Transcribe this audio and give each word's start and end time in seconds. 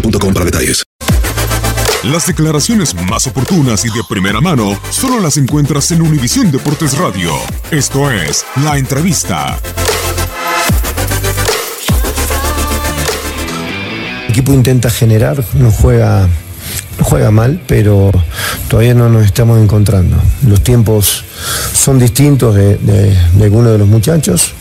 boostmobile.com 0.00 0.32
para 0.34 0.44
detalles. 0.44 0.82
Las 2.04 2.26
declaraciones 2.26 2.94
más 2.94 3.26
oportunas 3.26 3.84
y 3.84 3.88
de 3.88 4.02
primera 4.08 4.40
mano 4.40 4.78
solo 4.90 5.18
las 5.20 5.36
encuentras 5.38 5.90
en 5.90 6.02
Univisión 6.02 6.52
Deportes 6.52 6.96
Radio. 6.98 7.32
Esto 7.70 8.10
es 8.10 8.44
La 8.62 8.78
Entrevista. 8.78 9.58
El 14.26 14.30
equipo 14.32 14.52
intenta 14.52 14.90
generar, 14.90 15.42
no 15.54 15.70
juega, 15.72 16.28
no 16.98 17.04
juega 17.04 17.30
mal, 17.30 17.60
pero 17.66 18.12
todavía 18.68 18.94
no 18.94 19.08
nos 19.08 19.24
estamos 19.24 19.58
encontrando. 19.60 20.16
Los 20.46 20.62
tiempos 20.62 21.24
son 21.72 21.98
distintos 21.98 22.54
de, 22.54 22.76
de- 22.76 23.16
de 23.32 23.44
algunos 23.44 23.72
de 23.72 23.78
los 23.78 23.88
muchachos 23.88 24.52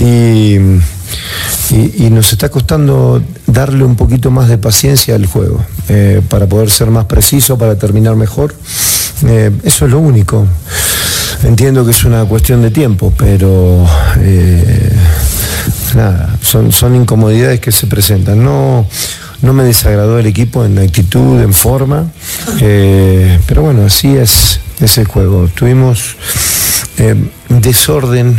y, 0.00 0.56
y- 1.70 2.10
nos 2.10 2.32
está 2.32 2.48
costando 2.48 3.22
darle 3.46 3.84
un 3.84 3.94
poquito 3.96 4.30
más 4.30 4.48
de 4.48 4.58
paciencia 4.58 5.14
al 5.14 5.26
juego 5.26 5.64
eh, 5.88 6.20
para 6.28 6.46
poder 6.46 6.70
ser 6.70 6.90
más 6.90 7.04
preciso, 7.06 7.56
para 7.58 7.76
terminar 7.78 8.16
mejor. 8.16 8.54
Eh, 9.26 9.50
eso 9.64 9.84
es 9.84 9.90
lo 9.90 9.98
único. 10.00 10.46
Entiendo 11.44 11.84
que 11.84 11.92
es 11.92 12.04
una 12.04 12.24
cuestión 12.24 12.60
de 12.62 12.70
tiempo, 12.70 13.12
pero 13.16 13.86
eh, 14.18 14.92
nada, 15.94 16.36
son, 16.42 16.72
son 16.72 16.94
incomodidades 16.96 17.60
que 17.60 17.72
se 17.72 17.86
presentan. 17.86 18.42
No, 18.44 18.86
no 19.42 19.52
me 19.52 19.62
desagradó 19.64 20.18
el 20.18 20.26
equipo 20.26 20.64
en 20.64 20.78
actitud, 20.78 21.40
en 21.40 21.54
forma, 21.54 22.10
pero 23.46 23.62
bueno, 23.62 23.86
así 23.86 24.08
es, 24.16 24.60
es 24.80 24.98
el 24.98 25.06
juego. 25.06 25.48
Tuvimos 25.54 26.16
desorden 27.48 28.38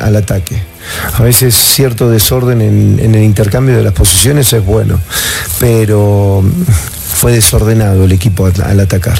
al 0.00 0.16
ataque. 0.16 0.73
A 1.18 1.22
veces 1.22 1.54
cierto 1.54 2.08
desorden 2.10 2.60
en, 2.60 2.98
el 3.14 3.22
intercambio 3.22 3.76
de 3.76 3.82
las 3.82 3.92
posiciones 3.92 4.52
es 4.52 4.64
bueno, 4.64 4.98
pero 5.60 6.42
fue 7.14 7.32
desordenado 7.32 8.04
el 8.04 8.12
equipo 8.12 8.46
at- 8.46 8.60
al 8.60 8.80
atacar. 8.80 9.18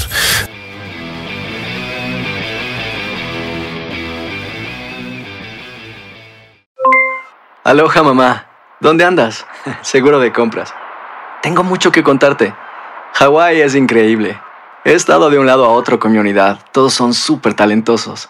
Aloha 7.63 8.03
mamá, 8.03 8.45
¿dónde 8.79 9.05
andas? 9.05 9.45
Seguro 9.81 10.19
de 10.19 10.31
compras. 10.31 10.73
Tengo 11.41 11.63
mucho 11.63 11.91
que 11.91 12.03
contarte. 12.03 12.53
Hawái 13.13 13.61
es 13.61 13.75
increíble. 13.75 14.39
He 14.83 14.93
estado 14.93 15.29
de 15.29 15.39
un 15.39 15.47
lado 15.47 15.65
a 15.65 15.69
otro 15.69 15.99
con 15.99 16.11
mi 16.11 16.17
unidad. 16.19 16.59
Todos 16.71 16.93
son 16.93 17.13
súper 17.13 17.53
talentosos. 17.55 18.29